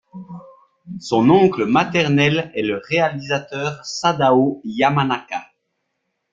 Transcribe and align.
Son 0.99 1.29
oncle 1.29 1.63
maternel 1.65 2.51
est 2.55 2.63
le 2.63 2.81
réalisateur 2.89 3.85
Sadao 3.85 4.59
Yamanaka. 4.63 5.43